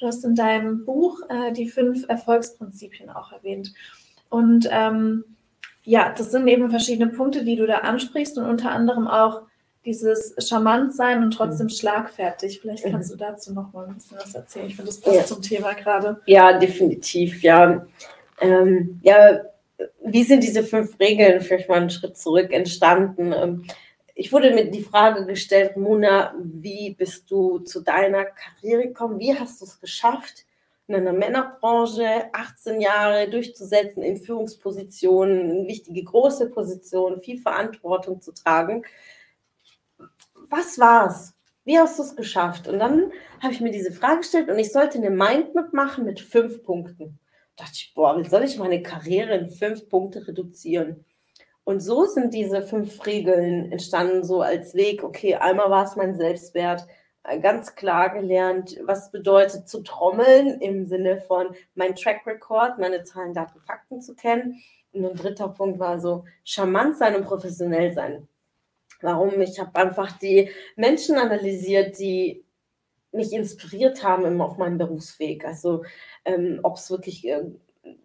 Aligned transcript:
Du 0.00 0.06
hast 0.06 0.24
in 0.24 0.34
deinem 0.34 0.86
Buch 0.86 1.20
äh, 1.28 1.52
die 1.52 1.68
fünf 1.68 2.08
Erfolgsprinzipien 2.08 3.10
auch 3.10 3.32
erwähnt. 3.32 3.74
Und 4.30 4.66
ähm, 4.70 5.24
ja, 5.84 6.14
das 6.16 6.30
sind 6.30 6.48
eben 6.48 6.70
verschiedene 6.70 7.12
Punkte, 7.12 7.44
die 7.44 7.56
du 7.56 7.66
da 7.66 7.78
ansprichst 7.78 8.38
und 8.38 8.46
unter 8.46 8.70
anderem 8.70 9.06
auch 9.06 9.42
dieses 9.84 10.34
charmant 10.38 10.94
sein 10.94 11.22
und 11.22 11.32
trotzdem 11.32 11.66
mhm. 11.66 11.70
schlagfertig. 11.70 12.60
Vielleicht 12.60 12.84
kannst 12.84 13.10
mhm. 13.10 13.18
du 13.18 13.24
dazu 13.24 13.52
noch 13.52 13.72
mal 13.72 13.86
ein 13.86 13.94
bisschen 13.94 14.18
was 14.18 14.34
erzählen. 14.34 14.66
Ich 14.66 14.76
finde, 14.76 14.90
das 14.90 15.00
passt 15.00 15.16
ja. 15.16 15.24
zum 15.24 15.42
Thema 15.42 15.74
gerade. 15.74 16.20
Ja, 16.26 16.58
definitiv. 16.58 17.42
Ja. 17.42 17.86
Ähm, 18.40 19.00
ja, 19.02 19.40
wie 20.04 20.24
sind 20.24 20.42
diese 20.42 20.62
fünf 20.62 20.98
Regeln, 20.98 21.40
vielleicht 21.40 21.68
mal 21.68 21.80
einen 21.80 21.90
Schritt 21.90 22.16
zurück, 22.16 22.52
entstanden? 22.52 23.32
Ähm, 23.32 23.64
ich 24.20 24.32
wurde 24.32 24.52
mir 24.52 24.70
die 24.70 24.82
Frage 24.82 25.24
gestellt, 25.24 25.78
Mona, 25.78 26.34
wie 26.38 26.94
bist 26.94 27.30
du 27.30 27.60
zu 27.60 27.80
deiner 27.80 28.26
Karriere 28.26 28.88
gekommen? 28.88 29.18
Wie 29.18 29.32
hast 29.32 29.62
du 29.62 29.64
es 29.64 29.80
geschafft, 29.80 30.44
in 30.86 30.94
einer 30.94 31.14
Männerbranche 31.14 32.28
18 32.34 32.82
Jahre 32.82 33.30
durchzusetzen, 33.30 34.02
in 34.02 34.18
Führungspositionen, 34.18 35.50
in 35.50 35.66
wichtige 35.66 36.04
große 36.04 36.50
Positionen, 36.50 37.22
viel 37.22 37.38
Verantwortung 37.38 38.20
zu 38.20 38.32
tragen? 38.32 38.84
Was 40.50 40.78
war's? 40.78 41.32
Wie 41.64 41.78
hast 41.78 41.98
du 41.98 42.02
es 42.02 42.14
geschafft? 42.14 42.68
Und 42.68 42.78
dann 42.78 43.12
habe 43.42 43.54
ich 43.54 43.62
mir 43.62 43.72
diese 43.72 43.90
Frage 43.90 44.18
gestellt 44.18 44.50
und 44.50 44.58
ich 44.58 44.70
sollte 44.70 44.98
eine 44.98 45.08
Mindmap 45.08 45.72
machen 45.72 46.04
mit 46.04 46.20
fünf 46.20 46.62
Punkten. 46.62 47.18
Da 47.56 47.64
dachte 47.64 47.76
ich, 47.76 47.94
boah, 47.94 48.22
wie 48.22 48.28
soll 48.28 48.44
ich 48.44 48.58
meine 48.58 48.82
Karriere 48.82 49.34
in 49.38 49.48
fünf 49.48 49.88
Punkte 49.88 50.28
reduzieren? 50.28 51.06
Und 51.70 51.78
so 51.78 52.04
sind 52.04 52.34
diese 52.34 52.62
fünf 52.62 53.06
Regeln 53.06 53.70
entstanden, 53.70 54.24
so 54.24 54.42
als 54.42 54.74
Weg, 54.74 55.04
okay, 55.04 55.36
einmal 55.36 55.70
war 55.70 55.84
es 55.84 55.94
mein 55.94 56.16
Selbstwert, 56.16 56.84
äh, 57.22 57.38
ganz 57.38 57.76
klar 57.76 58.12
gelernt, 58.12 58.76
was 58.86 59.12
bedeutet 59.12 59.68
zu 59.68 59.80
trommeln 59.84 60.60
im 60.60 60.86
Sinne 60.86 61.20
von 61.20 61.54
mein 61.76 61.94
Track 61.94 62.26
Record, 62.26 62.80
meine 62.80 63.04
Zahlen, 63.04 63.34
Daten, 63.34 63.60
Fakten 63.60 64.00
zu 64.00 64.16
kennen. 64.16 64.60
Und 64.92 65.04
ein 65.04 65.14
dritter 65.14 65.48
Punkt 65.48 65.78
war 65.78 66.00
so 66.00 66.24
charmant 66.42 66.96
sein 66.96 67.14
und 67.14 67.24
professionell 67.24 67.92
sein. 67.92 68.26
Warum? 69.00 69.40
Ich 69.40 69.60
habe 69.60 69.72
einfach 69.76 70.18
die 70.18 70.50
Menschen 70.74 71.18
analysiert, 71.18 72.00
die 72.00 72.44
mich 73.12 73.32
inspiriert 73.32 74.02
haben 74.02 74.40
auf 74.40 74.58
meinem 74.58 74.78
Berufsweg. 74.78 75.44
Also 75.44 75.84
ähm, 76.24 76.58
ob 76.64 76.78
es 76.78 76.90
wirklich 76.90 77.28
äh, 77.28 77.44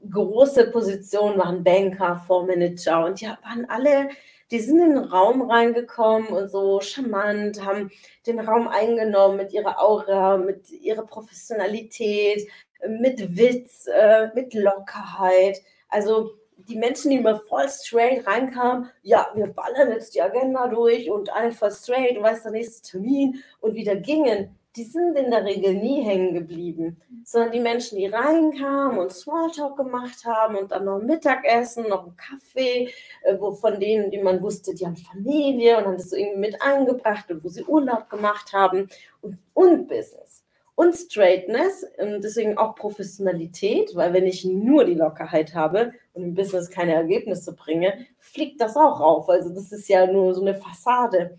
große 0.10 0.72
Positionen 0.72 1.38
waren 1.38 1.64
Banker, 1.64 2.24
Fondsmanager 2.28 3.06
und 3.06 3.22
die 3.22 3.26
waren 3.26 3.66
alle, 3.70 4.10
die 4.52 4.60
sind 4.60 4.80
in 4.80 4.90
den 4.92 4.98
Raum 5.00 5.50
reingekommen 5.50 6.30
und 6.30 6.50
so 6.50 6.80
charmant, 6.80 7.64
haben 7.66 7.90
den 8.28 8.40
Raum 8.40 8.68
eingenommen 8.68 9.38
mit 9.38 9.54
ihrer 9.54 9.82
Aura, 9.82 10.38
mit 10.38 10.70
ihrer 10.72 11.06
Professionalität, 11.06 12.48
mit 12.88 13.38
Witz, 13.38 13.88
äh, 13.88 14.30
mit 14.36 14.54
Lockerheit. 14.54 15.62
Also 15.90 16.32
die 16.58 16.78
Menschen, 16.78 17.12
die 17.12 17.18
immer 17.18 17.40
voll 17.40 17.68
straight 17.70 18.26
reinkamen, 18.26 18.90
ja, 19.02 19.28
wir 19.36 19.48
ballern 19.48 19.92
jetzt 19.92 20.16
die 20.16 20.22
Agenda 20.22 20.68
durch 20.68 21.10
und 21.10 21.30
einfach 21.32 21.72
straight, 21.72 22.16
du 22.16 22.22
weißt 22.22 22.46
der 22.46 22.52
nächste 22.52 22.92
Termin 22.92 23.44
und 23.60 23.76
wieder 23.76 23.96
gingen 23.96 24.58
die 24.76 24.84
sind 24.84 25.18
in 25.18 25.32
der 25.32 25.46
Regel 25.46 25.74
nie 25.76 26.04
hängen 26.04 26.34
geblieben, 26.34 27.02
sondern 27.24 27.52
die 27.52 27.60
Menschen, 27.60 27.98
die 27.98 28.08
reinkamen 28.08 29.00
und 29.00 29.12
Smalltalk 29.12 29.78
gemacht 29.78 30.26
haben 30.26 30.56
und 30.56 30.72
dann 30.72 30.86
noch 30.86 31.00
Mittagessen, 31.00 31.88
noch 31.88 32.04
einen 32.04 32.18
Kaffee, 32.18 32.92
äh, 33.24 33.40
wo 33.40 33.52
von 33.54 33.80
denen, 33.80 34.12
die 34.12 34.22
man 34.22 34.42
wusste, 34.42 34.74
die 34.74 34.86
haben 34.86 34.98
Familie 34.98 35.78
und 35.78 35.86
haben 35.86 35.98
das 35.98 36.10
so 36.10 36.16
irgendwie 36.16 36.40
mit 36.40 36.62
eingebracht 36.62 37.32
und 37.32 37.44
wo 37.44 37.48
sie 37.48 37.64
Urlaub 37.64 38.10
gemacht 38.10 38.54
haben 38.54 38.90
und, 39.22 39.38
und 39.54 39.88
Business 39.88 40.44
und 40.76 40.94
Straightness 40.94 41.86
und 41.98 42.22
deswegen 42.22 42.58
auch 42.58 42.76
Professionalität, 42.76 43.96
weil 43.96 44.14
wenn 44.14 44.26
ich 44.26 44.44
nur 44.44 44.84
die 44.84 44.94
Lockerheit 44.94 45.56
habe 45.56 45.94
und 46.14 46.24
im 46.24 46.34
Business 46.34 46.70
keine 46.70 46.94
Ergebnisse 46.94 47.54
bringe, 47.54 48.06
fliegt 48.20 48.60
das 48.60 48.76
auch 48.76 49.00
auf. 49.00 49.30
Also 49.30 49.50
das 49.50 49.72
ist 49.72 49.88
ja 49.88 50.06
nur 50.06 50.34
so 50.34 50.42
eine 50.42 50.54
Fassade. 50.54 51.38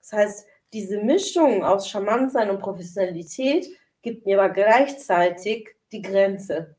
Das 0.00 0.12
heißt, 0.12 0.47
diese 0.72 0.98
Mischung 1.02 1.64
aus 1.64 1.88
Charmantsein 1.88 2.50
und 2.50 2.60
Professionalität 2.60 3.66
gibt 4.02 4.26
mir 4.26 4.40
aber 4.40 4.52
gleichzeitig 4.52 5.68
die 5.92 6.02
Grenze. 6.02 6.76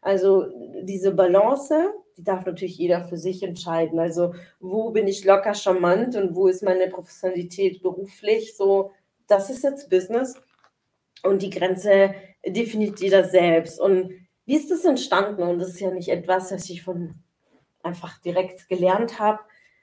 Also 0.00 0.46
diese 0.82 1.12
Balance, 1.14 1.92
die 2.16 2.24
darf 2.24 2.44
natürlich 2.44 2.76
jeder 2.76 3.04
für 3.04 3.16
sich 3.16 3.42
entscheiden. 3.42 3.98
Also 3.98 4.34
wo 4.60 4.90
bin 4.90 5.06
ich 5.06 5.24
locker 5.24 5.54
charmant 5.54 6.16
und 6.16 6.34
wo 6.34 6.48
ist 6.48 6.62
meine 6.62 6.88
Professionalität 6.88 7.82
beruflich? 7.82 8.56
So, 8.56 8.90
das 9.26 9.48
ist 9.48 9.64
jetzt 9.64 9.88
Business 9.88 10.34
und 11.22 11.42
die 11.42 11.50
Grenze 11.50 12.14
definiert 12.44 13.00
jeder 13.00 13.24
selbst. 13.24 13.80
Und 13.80 14.12
wie 14.44 14.56
ist 14.56 14.70
das 14.70 14.84
entstanden? 14.84 15.42
Und 15.42 15.58
das 15.58 15.70
ist 15.70 15.80
ja 15.80 15.90
nicht 15.90 16.08
etwas, 16.08 16.48
das 16.48 16.68
ich 16.68 16.82
von 16.82 17.14
einfach 17.82 18.20
direkt 18.20 18.68
gelernt 18.68 19.18
habe, 19.18 19.40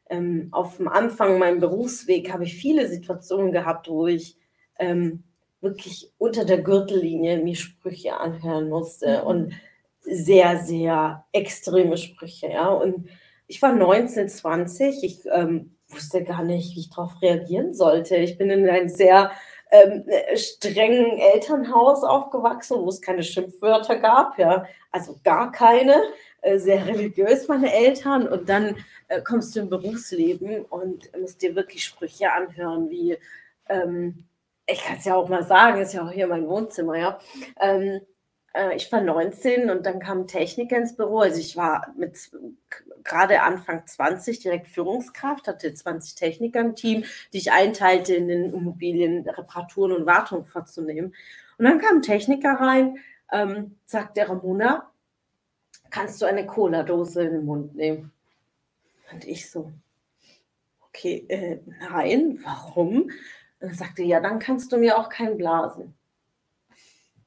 ähm, 0.10 0.50
auf 0.52 0.78
dem 0.78 0.88
Anfang 0.88 1.40
meinem 1.40 1.60
Berufsweg 1.60 2.32
habe 2.34 2.44
ich 2.44 2.56
viele 2.56 2.88
Situationen 2.88 3.52
gehabt, 3.52 3.88
wo 3.88 4.08
ich 4.08 4.38
ähm, 4.78 5.24
wirklich 5.62 6.12
unter 6.18 6.46
der 6.46 6.62
Gürtellinie 6.62 7.38
mir 7.38 7.56
Sprüche 7.56 8.18
anhören 8.18 8.70
musste 8.70 9.22
mhm. 9.22 9.28
und 9.28 9.54
sehr, 10.02 10.58
sehr 10.58 11.26
extreme 11.32 11.98
Sprüche. 11.98 12.50
Ja? 12.50 12.70
Und 12.70 13.10
ich 13.48 13.62
war 13.62 13.74
19, 13.74 14.30
20, 14.30 15.04
ich 15.04 15.20
ähm, 15.32 15.76
wusste 15.90 16.24
gar 16.24 16.44
nicht, 16.44 16.76
wie 16.76 16.82
ich 16.82 16.90
darauf 16.90 17.22
reagieren 17.22 17.74
sollte. 17.74 18.16
Ich 18.18 18.38
bin 18.38 18.50
in 18.50 18.68
einem 18.70 18.90
sehr 18.90 19.32
ähm, 19.72 20.04
strengen 20.36 21.20
Elternhaus 21.20 22.04
aufgewachsen, 22.04 22.78
wo 22.80 22.90
es 22.90 23.02
keine 23.02 23.24
Schimpfwörter 23.24 23.98
gab, 23.98 24.38
ja, 24.40 24.66
also 24.92 25.16
gar 25.24 25.52
keine, 25.52 26.02
äh, 26.42 26.58
sehr 26.58 26.86
religiös 26.86 27.48
meine 27.48 27.72
Eltern. 27.74 28.28
Und 28.28 28.50
dann 28.50 28.76
äh, 29.08 29.22
kommst 29.22 29.56
du 29.56 29.62
im 29.62 29.70
Berufsleben 29.70 30.66
und 30.66 31.12
musst 31.20 31.42
dir 31.42 31.56
wirklich 31.56 31.84
Sprüche 31.84 32.32
anhören, 32.32 32.90
wie, 32.90 33.18
ähm, 33.68 34.26
ich 34.66 34.84
kann 34.84 34.98
es 34.98 35.06
ja 35.06 35.16
auch 35.16 35.30
mal 35.30 35.44
sagen, 35.44 35.82
ist 35.82 35.94
ja 35.94 36.06
auch 36.06 36.12
hier 36.12 36.28
mein 36.28 36.48
Wohnzimmer, 36.48 36.98
ja. 36.98 37.20
Ähm, 37.60 38.02
äh, 38.54 38.76
ich 38.76 38.92
war 38.92 39.02
19 39.02 39.70
und 39.70 39.86
dann 39.86 40.00
kam 40.00 40.28
Techniker 40.28 40.78
ins 40.78 40.96
Büro. 40.96 41.20
Also 41.20 41.40
ich 41.40 41.56
war 41.56 41.94
mit 41.98 42.32
gerade 43.04 43.42
Anfang 43.42 43.86
20 43.86 44.40
direkt 44.40 44.68
Führungskraft, 44.68 45.48
hatte 45.48 45.74
20 45.74 46.16
Techniker 46.16 46.60
im 46.62 46.76
Team, 46.76 47.04
die 47.34 47.38
ich 47.38 47.52
einteilte, 47.52 48.16
in 48.16 48.28
den 48.28 48.54
Immobilien 48.54 49.28
Reparaturen 49.28 49.92
und 49.94 50.06
Wartung 50.06 50.46
vorzunehmen. 50.46 51.16
Und 51.58 51.66
dann 51.66 51.80
kam 51.80 51.98
ein 51.98 52.02
Techniker 52.02 52.54
rein, 52.54 52.98
ähm, 53.32 53.78
sagt 53.86 54.18
der 54.18 54.30
Ramona, 54.30 54.90
kannst 55.90 56.22
du 56.22 56.26
eine 56.26 56.46
Cola-Dose 56.46 57.24
in 57.24 57.32
den 57.32 57.46
Mund 57.46 57.76
nehmen? 57.76 58.12
Und 59.12 59.26
ich 59.26 59.50
so, 59.50 59.72
okay, 60.82 61.26
äh, 61.28 61.60
nein, 61.90 62.40
warum? 62.44 63.12
Und 63.60 63.68
er 63.68 63.74
sagte, 63.74 64.04
ja, 64.04 64.20
dann 64.20 64.40
kannst 64.40 64.72
du 64.72 64.78
mir 64.78 64.98
auch 64.98 65.10
keinen 65.10 65.38
blasen. 65.38 65.96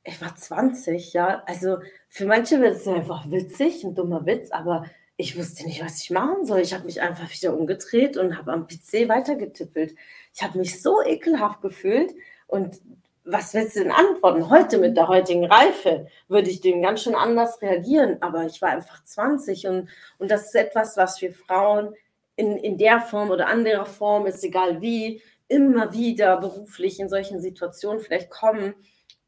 Ich 0.04 0.20
war 0.20 0.34
20, 0.34 1.12
ja. 1.12 1.42
Also 1.46 1.78
für 2.08 2.26
manche 2.26 2.60
wird 2.60 2.76
es 2.76 2.88
einfach 2.88 3.30
witzig, 3.30 3.84
ein 3.84 3.94
dummer 3.94 4.26
Witz, 4.26 4.50
aber 4.50 4.84
ich 5.16 5.38
wusste 5.38 5.64
nicht, 5.64 5.84
was 5.84 6.02
ich 6.02 6.10
machen 6.10 6.44
soll. 6.44 6.60
Ich 6.60 6.74
habe 6.74 6.84
mich 6.84 7.00
einfach 7.00 7.30
wieder 7.30 7.56
umgedreht 7.56 8.16
und 8.16 8.36
habe 8.36 8.52
am 8.52 8.66
PC 8.66 9.08
weitergetippelt. 9.08 9.94
Ich 10.34 10.42
habe 10.42 10.58
mich 10.58 10.82
so 10.82 11.02
ekelhaft 11.02 11.60
gefühlt 11.62 12.12
und 12.46 12.80
was 13.24 13.54
willst 13.54 13.76
du 13.76 13.80
denn 13.80 13.92
antworten? 13.92 14.50
Heute 14.50 14.78
mit 14.78 14.96
der 14.96 15.06
heutigen 15.06 15.44
Reife 15.44 16.08
würde 16.26 16.50
ich 16.50 16.60
dem 16.60 16.82
ganz 16.82 17.02
schön 17.02 17.14
anders 17.14 17.62
reagieren, 17.62 18.16
aber 18.20 18.46
ich 18.46 18.60
war 18.60 18.70
einfach 18.70 19.04
20 19.04 19.68
und, 19.68 19.88
und 20.18 20.30
das 20.30 20.46
ist 20.46 20.56
etwas, 20.56 20.96
was 20.96 21.20
wir 21.20 21.32
Frauen 21.32 21.94
in, 22.34 22.56
in 22.56 22.78
der 22.78 23.00
Form 23.00 23.30
oder 23.30 23.46
anderer 23.46 23.86
Form, 23.86 24.26
ist 24.26 24.42
egal 24.42 24.80
wie, 24.80 25.22
immer 25.46 25.92
wieder 25.92 26.38
beruflich 26.38 26.98
in 26.98 27.08
solchen 27.08 27.40
Situationen 27.40 28.00
vielleicht 28.00 28.30
kommen 28.30 28.74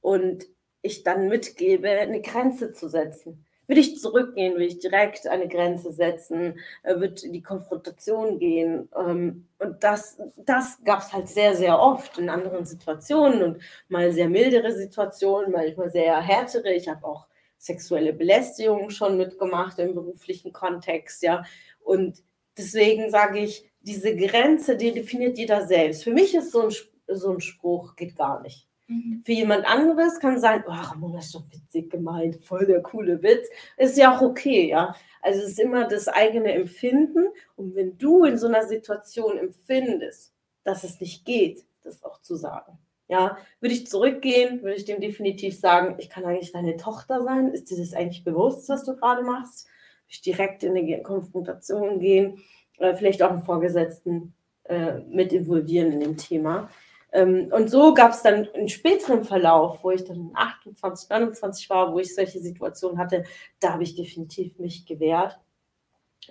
und 0.01 0.47
ich 0.85 1.03
dann 1.03 1.29
mitgebe, 1.29 1.89
eine 1.89 2.21
Grenze 2.21 2.73
zu 2.73 2.89
setzen. 2.89 3.45
Würde 3.67 3.81
ich 3.81 3.99
zurückgehen, 3.99 4.53
würde 4.53 4.67
ich 4.67 4.79
direkt 4.79 5.27
eine 5.27 5.49
Grenze 5.49 5.91
setzen, 5.91 6.59
äh, 6.83 7.01
wird 7.01 7.23
die 7.23 7.43
Konfrontation 7.43 8.39
gehen. 8.39 8.91
Ähm, 8.95 9.49
und 9.59 9.83
das, 9.83 10.19
das 10.37 10.85
gab 10.85 11.01
es 11.01 11.15
halt 11.15 11.29
sehr, 11.29 11.57
sehr 11.57 11.81
oft 11.81 12.19
in 12.19 12.29
anderen 12.29 12.67
Situationen 12.67 13.43
und 13.43 13.63
mal 13.89 14.13
sehr 14.13 14.29
mildere 14.29 14.73
Situationen, 14.73 15.51
manchmal 15.51 15.91
sehr 15.91 16.21
härtere. 16.21 16.75
Ich 16.75 16.89
habe 16.89 17.07
auch 17.07 17.27
sexuelle 17.57 18.13
Belästigung 18.13 18.91
schon 18.91 19.17
mitgemacht 19.17 19.79
im 19.79 19.95
beruflichen 19.95 20.53
Kontext, 20.53 21.23
ja. 21.23 21.45
Und 21.81 22.23
deswegen 22.59 23.11
sage 23.11 23.39
ich, 23.39 23.71
diese 23.81 24.15
Grenze, 24.15 24.77
die 24.77 24.93
definiert 24.93 25.39
jeder 25.39 25.67
selbst. 25.67 26.05
Für 26.05 26.13
mich 26.13 26.35
ist 26.35 26.53
so 26.53 26.69
ein, 26.69 26.75
so 27.09 27.31
ein 27.31 27.41
Spruch, 27.41 27.97
geht 27.97 28.17
gar 28.17 28.43
nicht. 28.43 28.69
Mhm. 28.87 29.23
Für 29.25 29.33
jemand 29.33 29.65
anderes 29.65 30.19
kann 30.21 30.39
sein, 30.39 30.65
ach, 30.69 30.93
Ramona 30.93 31.19
ist 31.19 31.35
doch 31.35 31.45
witzig 31.51 31.91
gemeint, 31.91 32.45
voll 32.45 32.67
der 32.67 32.83
coole 32.83 33.23
Witz. 33.23 33.49
Ist 33.77 33.97
ja 33.97 34.17
auch 34.17 34.23
okay, 34.23 34.69
ja. 34.69 34.95
Also 35.23 35.41
es 35.41 35.53
ist 35.53 35.61
immer 35.61 35.89
das 35.89 36.09
eigene 36.09 36.53
Empfinden. 36.53 37.29
Und 37.57 37.75
wenn 37.75 37.97
du 37.99 38.25
in 38.25 38.37
so 38.37 38.47
einer 38.47 38.67
Situation 38.67 39.39
empfindest, 39.39 40.35
dass 40.65 40.85
es 40.85 41.01
nicht 41.01 41.25
geht, 41.25 41.65
das 41.83 42.03
auch 42.05 42.21
zu 42.21 42.37
sagen. 42.37 42.79
Ja, 43.07 43.37
würde 43.61 43.75
ich 43.75 43.87
zurückgehen, 43.87 44.63
würde 44.63 44.77
ich 44.77 44.87
dem 44.87 45.01
definitiv 45.01 45.59
sagen, 45.59 45.97
ich 45.99 46.09
kann 46.09 46.25
eigentlich 46.25 46.53
deine 46.53 46.77
Tochter 46.77 47.23
sein. 47.23 47.53
Ist 47.53 47.71
dir 47.71 47.77
das 47.77 47.93
eigentlich 47.93 48.25
bewusst, 48.25 48.69
was 48.71 48.85
du 48.85 48.97
gerade 48.97 49.23
machst? 49.23 49.67
Würde 49.67 50.09
ich 50.09 50.23
direkt 50.23 50.63
in 50.63 50.77
eine 50.77 51.03
Konfrontation 51.03 52.01
gehen, 52.01 52.43
äh, 52.79 52.95
vielleicht 52.95 53.23
auch 53.23 53.31
einen 53.31 53.43
Vorgesetzten 53.43 54.35
äh, 54.65 55.01
mit 55.01 55.35
involvieren 55.35 55.93
in 55.93 56.01
dem 56.01 56.17
Thema. 56.17 56.71
Ähm, 57.15 57.49
und 57.53 57.71
so 57.71 57.95
gab 57.95 58.11
es 58.11 58.23
dann 58.23 58.49
einen 58.55 58.69
späteren 58.69 59.25
Verlauf, 59.25 59.85
wo 59.85 59.93
ich 59.93 60.05
dann 60.05 60.33
28, 60.35 61.09
29 61.09 61.71
war, 61.71 61.95
wo 61.95 62.01
ich 62.01 62.15
solche 62.15 62.41
Situationen 62.41 62.99
hatte, 62.99 63.25
da 63.61 63.73
habe 63.73 63.85
ich 63.85 63.95
definitiv 63.95 64.59
mich 64.59 64.85
gewehrt. 64.85 65.39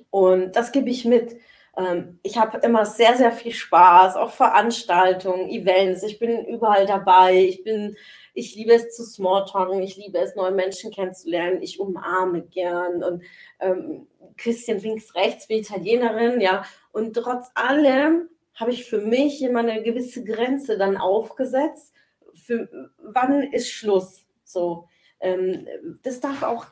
Und 0.10 0.56
das 0.56 0.72
gebe 0.74 0.90
ich 0.90 1.06
mit. 1.06 1.38
Ähm, 1.78 2.20
ich 2.22 2.38
habe 2.38 2.58
immer 2.58 2.86
sehr, 2.86 3.16
sehr 3.16 3.32
viel 3.32 3.54
Spaß, 3.54 4.18
auch 4.18 4.32
Veranstaltungen, 4.32 5.50
Events. 5.50 6.04
Ich 6.04 6.20
bin 6.20 6.46
überall 6.46 6.86
dabei. 6.86 7.46
Ich 7.46 7.64
bin, 7.64 7.96
ich 8.34 8.54
liebe 8.56 8.74
es 8.74 8.94
zu 8.94 9.06
Smalltalken. 9.06 9.82
Ich 9.82 9.96
liebe 9.96 10.18
es, 10.18 10.36
neue 10.36 10.52
Menschen 10.52 10.92
kennenzulernen. 10.92 11.62
Ich 11.62 11.80
umarme 11.80 12.42
gern 12.42 13.04
und 13.04 13.24
ähm, 13.62 14.08
Küsschen 14.38 14.80
links, 14.80 15.16
rechts 15.16 15.48
wie 15.48 15.60
Italienerin, 15.60 16.42
ja. 16.42 16.66
Und 16.92 17.14
trotz 17.14 17.52
allem 17.56 18.30
habe 18.56 18.72
ich 18.72 18.86
für 18.86 19.00
mich 19.00 19.42
immer 19.42 19.60
eine 19.60 19.82
gewisse 19.82 20.24
Grenze 20.24 20.78
dann 20.78 20.98
aufgesetzt. 20.98 21.94
Für 22.34 22.92
wann 22.98 23.44
ist 23.52 23.70
Schluss? 23.70 24.26
So, 24.44 24.88
ähm, 25.20 25.68
das 26.04 26.20
darf 26.20 26.44
auch, 26.44 26.66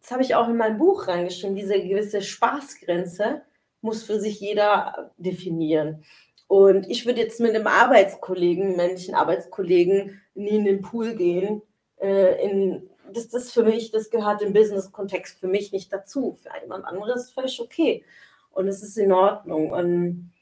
das 0.00 0.10
habe 0.10 0.22
ich 0.22 0.34
auch 0.34 0.48
in 0.48 0.56
mein 0.56 0.78
Buch 0.78 1.08
reingeschrieben, 1.08 1.56
diese 1.56 1.80
gewisse 1.80 2.22
Spaßgrenze 2.22 3.42
muss 3.80 4.02
für 4.02 4.18
sich 4.18 4.40
jeder 4.40 5.12
definieren. 5.18 6.04
Und 6.46 6.88
ich 6.90 7.06
würde 7.06 7.20
jetzt 7.20 7.40
mit 7.40 7.54
einem 7.54 7.66
Arbeitskollegen, 7.66 8.76
männlichen 8.76 9.14
Arbeitskollegen, 9.14 10.20
nie 10.34 10.56
in 10.56 10.64
den 10.64 10.82
Pool 10.82 11.14
gehen. 11.14 11.62
Äh, 12.00 12.44
in, 12.44 12.90
das, 13.12 13.28
das 13.28 13.52
für 13.52 13.62
mich, 13.62 13.90
das 13.90 14.10
gehört 14.10 14.42
im 14.42 14.52
Business-Kontext 14.52 15.38
für 15.38 15.48
mich 15.48 15.72
nicht 15.72 15.92
dazu. 15.92 16.38
Für 16.42 16.50
jemand 16.62 16.84
anderes 16.84 17.30
völlig 17.30 17.60
okay. 17.60 18.04
Und 18.50 18.68
es 18.68 18.82
ist 18.82 18.96
in 18.96 19.12
Ordnung. 19.12 19.70
Und 19.70 20.32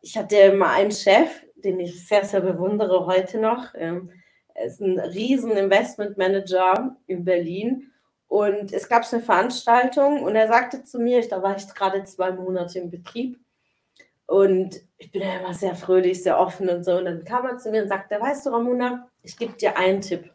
ich 0.00 0.16
hatte 0.16 0.52
mal 0.52 0.74
einen 0.74 0.92
Chef, 0.92 1.28
den 1.56 1.80
ich 1.80 2.06
sehr, 2.06 2.24
sehr 2.24 2.40
bewundere 2.40 3.06
heute 3.06 3.38
noch. 3.38 3.74
Ähm, 3.74 4.10
er 4.54 4.66
ist 4.66 4.80
ein 4.80 4.98
riesen 4.98 5.52
Investmentmanager 5.52 6.96
in 7.06 7.24
Berlin 7.24 7.90
und 8.28 8.72
es 8.72 8.88
gab 8.88 9.10
eine 9.12 9.22
Veranstaltung 9.22 10.22
und 10.22 10.36
er 10.36 10.48
sagte 10.48 10.84
zu 10.84 10.98
mir, 10.98 11.26
da 11.28 11.42
war 11.42 11.56
ich 11.56 11.66
gerade 11.68 12.04
zwei 12.04 12.30
Monate 12.32 12.78
im 12.78 12.90
Betrieb 12.90 13.38
und 14.30 14.80
ich 14.96 15.10
bin 15.10 15.22
ja 15.22 15.40
immer 15.40 15.54
sehr 15.54 15.74
fröhlich, 15.74 16.22
sehr 16.22 16.38
offen 16.38 16.68
und 16.68 16.84
so. 16.84 16.98
Und 16.98 17.06
dann 17.06 17.24
kam 17.24 17.46
er 17.46 17.58
zu 17.58 17.70
mir 17.70 17.82
und 17.82 17.88
sagte, 17.88 18.20
weißt 18.20 18.46
du, 18.46 18.50
Ramona, 18.50 19.08
ich 19.24 19.36
gebe 19.36 19.54
dir 19.54 19.76
einen 19.76 20.00
Tipp. 20.00 20.30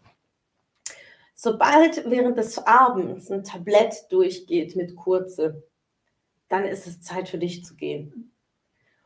Sobald 1.33 2.09
während 2.09 2.37
des 2.37 2.57
Abends 2.57 3.31
ein 3.31 3.45
Tablett 3.45 4.05
durchgeht 4.09 4.75
mit 4.75 4.97
Kurze, 4.97 5.63
dann 6.49 6.65
ist 6.65 6.87
es 6.87 7.01
Zeit 7.01 7.29
für 7.29 7.37
dich 7.37 7.63
zu 7.63 7.75
gehen. 7.75 8.34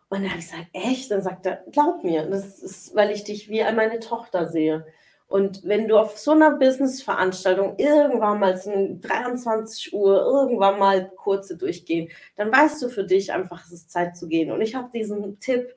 Und 0.10 0.24
dann 0.24 0.30
habe 0.32 0.40
ich 0.40 0.50
gesagt, 0.50 0.68
echt? 0.74 1.12
Dann 1.12 1.22
sagt 1.22 1.46
er, 1.46 1.64
glaub 1.72 2.04
mir, 2.04 2.26
das 2.26 2.60
ist, 2.60 2.96
weil 2.96 3.12
ich 3.12 3.24
dich 3.24 3.50
wie 3.50 3.64
meine 3.74 4.00
Tochter 4.00 4.48
sehe. 4.48 4.86
Und 5.28 5.64
wenn 5.64 5.88
du 5.88 5.98
auf 5.98 6.18
so 6.18 6.32
einer 6.32 6.52
Business-Veranstaltung 6.58 7.76
irgendwann 7.78 8.40
mal 8.40 8.58
so 8.58 8.98
23 9.00 9.94
Uhr 9.94 10.20
irgendwann 10.26 10.80
mal 10.80 11.12
kurze 11.12 11.56
durchgehen, 11.56 12.10
dann 12.36 12.52
weißt 12.52 12.82
du 12.82 12.90
für 12.90 13.04
dich 13.04 13.32
einfach, 13.32 13.64
es 13.64 13.72
ist 13.72 13.92
Zeit 13.92 14.18
zu 14.18 14.28
gehen. 14.28 14.52
Und 14.52 14.62
ich 14.62 14.74
habe 14.74 14.90
diesen 14.92 15.40
Tipp 15.40 15.76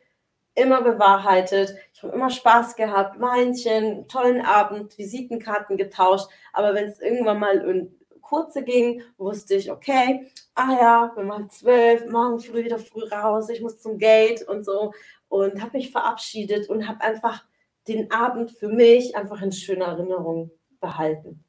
immer 0.54 0.80
bewahrheitet. 0.82 1.74
Ich 1.92 2.02
habe 2.02 2.14
immer 2.14 2.30
Spaß 2.30 2.76
gehabt, 2.76 3.20
Weinchen, 3.20 4.08
tollen 4.08 4.40
Abend, 4.40 4.96
Visitenkarten 4.96 5.76
getauscht. 5.76 6.28
Aber 6.54 6.74
wenn 6.74 6.88
es 6.88 7.00
irgendwann 7.00 7.38
mal 7.38 7.86
kurze 8.22 8.62
ging, 8.62 9.02
wusste 9.18 9.54
ich, 9.54 9.70
okay, 9.70 10.26
ah 10.54 10.72
ja, 10.80 11.12
bin 11.14 11.26
mal 11.26 11.48
zwölf, 11.48 12.06
morgen 12.10 12.40
früh 12.40 12.64
wieder 12.64 12.78
früh 12.78 13.04
raus, 13.04 13.48
ich 13.48 13.60
muss 13.60 13.80
zum 13.80 13.98
Gate 13.98 14.42
und 14.48 14.64
so. 14.64 14.92
Und 15.28 15.62
habe 15.62 15.78
mich 15.78 15.90
verabschiedet 15.90 16.68
und 16.68 16.88
habe 16.88 17.00
einfach 17.02 17.44
den 17.88 18.10
Abend 18.10 18.50
für 18.52 18.68
mich 18.68 19.16
einfach 19.16 19.42
in 19.42 19.52
schöner 19.52 19.86
Erinnerung 19.86 20.50
behalten. 20.80 21.44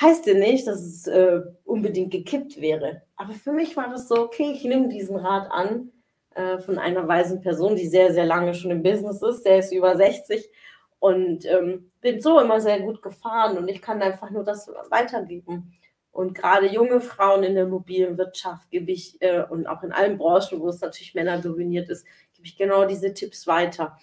Heißt 0.00 0.26
ja 0.26 0.34
nicht, 0.34 0.66
dass 0.66 0.80
es 0.80 1.06
äh, 1.06 1.40
unbedingt 1.64 2.10
gekippt 2.10 2.60
wäre. 2.60 3.02
Aber 3.16 3.32
für 3.32 3.52
mich 3.52 3.76
war 3.76 3.92
es 3.92 4.08
so, 4.08 4.16
okay, 4.16 4.52
ich 4.52 4.64
nehme 4.64 4.88
diesen 4.88 5.16
Rat 5.16 5.50
an 5.50 5.92
äh, 6.34 6.58
von 6.58 6.78
einer 6.78 7.06
weisen 7.06 7.40
Person, 7.40 7.76
die 7.76 7.86
sehr, 7.86 8.12
sehr 8.12 8.26
lange 8.26 8.54
schon 8.54 8.72
im 8.72 8.82
Business 8.82 9.22
ist. 9.22 9.44
Der 9.44 9.58
ist 9.58 9.72
über 9.72 9.96
60 9.96 10.50
und 10.98 11.44
ähm, 11.44 11.92
bin 12.00 12.20
so 12.20 12.40
immer 12.40 12.60
sehr 12.60 12.80
gut 12.80 13.02
gefahren 13.02 13.58
und 13.58 13.68
ich 13.68 13.82
kann 13.82 14.02
einfach 14.02 14.30
nur 14.30 14.42
das 14.42 14.68
weitergeben. 14.88 15.72
Und 16.14 16.34
gerade 16.34 16.72
junge 16.72 17.00
Frauen 17.00 17.42
in 17.42 17.56
der 17.56 17.66
mobilen 17.66 18.16
Wirtschaft 18.18 18.70
gebe 18.70 18.92
ich 18.92 19.20
äh, 19.20 19.42
und 19.42 19.66
auch 19.66 19.82
in 19.82 19.90
allen 19.90 20.16
Branchen, 20.16 20.60
wo 20.60 20.68
es 20.68 20.80
natürlich 20.80 21.12
Männer 21.16 21.40
dominiert 21.40 21.88
ist, 21.88 22.06
gebe 22.34 22.46
ich 22.46 22.56
genau 22.56 22.84
diese 22.84 23.12
Tipps 23.14 23.48
weiter 23.48 23.98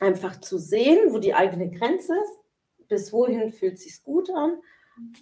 einfach 0.00 0.38
zu 0.38 0.58
sehen, 0.58 1.14
wo 1.14 1.18
die 1.18 1.32
eigene 1.32 1.70
Grenze 1.70 2.14
ist, 2.14 2.88
bis 2.88 3.10
wohin 3.10 3.52
fühlt 3.52 3.78
sich 3.78 4.04
gut 4.04 4.28
an 4.28 4.58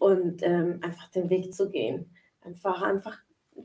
und 0.01 0.43
ähm, 0.43 0.81
einfach 0.83 1.09
den 1.11 1.31
Weg 1.31 1.55
zu 1.55 1.71
gehen. 1.71 2.13
Einfach, 2.41 2.83
einfach 2.83 3.19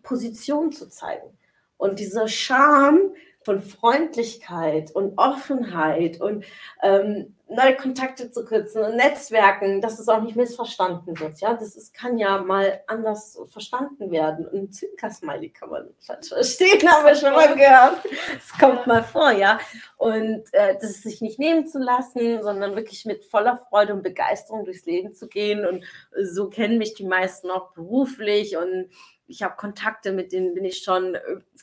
Position 0.04 0.72
zu 0.72 0.90
zeigen. 0.90 1.36
Und 1.78 1.98
dieser 1.98 2.28
Charme 2.28 3.16
von 3.42 3.64
Freundlichkeit 3.64 4.92
und 4.92 5.18
Offenheit 5.18 6.22
und 6.22 6.46
ähm, 6.84 7.36
neue 7.50 7.76
Kontakte 7.76 8.30
zu 8.32 8.44
kürzen 8.44 8.84
und 8.84 8.96
Netzwerken, 8.96 9.82
dass 9.82 10.00
es 10.00 10.10
auch 10.10 10.22
nicht 10.22 10.36
missverstanden 10.36 11.18
wird. 11.20 11.40
Ja, 11.40 11.54
das 11.54 11.76
ist, 11.76 11.94
kann 11.94 12.18
ja 12.18 12.42
mal 12.42 12.82
anders 12.88 13.40
verstanden 13.48 14.12
werden. 14.12 14.48
Und 14.48 14.76
Zwinker-Smiley 14.76 15.50
kann 15.50 15.70
man 15.70 15.90
falsch 16.00 16.30
verstehen, 16.30 16.90
haben 16.90 17.06
wir 17.06 17.16
schon 17.16 17.34
mal 17.34 17.56
gehört. 17.56 18.04
Es 18.38 18.58
kommt 18.60 18.86
mal 18.86 19.04
vor, 19.04 19.32
ja. 19.32 19.60
Und 19.96 20.44
äh, 20.52 20.76
das 20.80 21.02
sich 21.02 21.22
nicht 21.22 21.40
nehmen 21.40 21.68
zu 21.68 21.80
lassen, 21.80 22.44
sondern 22.44 22.76
wirklich 22.76 23.06
mit 23.06 23.24
voller 23.26 23.58
Freude 23.58 23.94
und 23.94 24.04
Begeisterung 24.04 24.66
durchs 24.66 24.86
Leben 24.86 25.14
zu 25.14 25.28
gehen. 25.28 25.66
Und 25.66 25.86
so 26.22 26.50
kennen 26.50 26.78
mich 26.78 26.96
die 26.96 27.06
meisten 27.06 27.50
auch 27.50 27.72
beruflich 27.74 28.58
und 28.58 28.90
ich 29.28 29.44
habe 29.44 29.56
Kontakte, 29.58 30.14
mit 30.14 30.32
denen 30.32 30.54
bin 30.54 30.66
ich 30.66 30.80
schon 30.80 31.18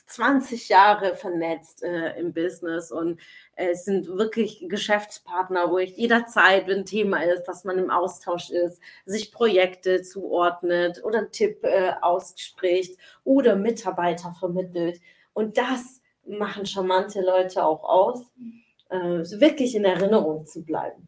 20 0.07 0.69
äh, 0.69 0.73
Jahre 0.73 1.15
vernetzt 1.15 1.83
äh, 1.83 2.17
im 2.19 2.33
Business 2.33 2.91
und 2.91 3.19
äh, 3.55 3.69
es 3.69 3.85
sind 3.85 4.07
wirklich 4.07 4.65
Geschäftspartner, 4.69 5.71
wo 5.71 5.79
ich 5.79 5.97
jederzeit, 5.97 6.67
wenn 6.67 6.79
ein 6.79 6.85
Thema 6.85 7.23
ist, 7.23 7.43
dass 7.45 7.63
man 7.63 7.77
im 7.77 7.89
Austausch 7.89 8.51
ist, 8.51 8.79
sich 9.05 9.31
Projekte 9.31 10.01
zuordnet 10.03 11.03
oder 11.03 11.19
einen 11.19 11.31
Tipp 11.31 11.63
äh, 11.63 11.93
ausspricht 12.01 12.97
oder 13.23 13.55
Mitarbeiter 13.55 14.35
vermittelt. 14.39 15.01
Und 15.33 15.57
das 15.57 16.01
machen 16.25 16.65
charmante 16.65 17.21
Leute 17.21 17.63
auch 17.63 17.83
aus, 17.83 18.31
äh, 18.89 18.97
wirklich 19.39 19.75
in 19.75 19.85
Erinnerung 19.85 20.45
zu 20.45 20.63
bleiben. 20.63 21.07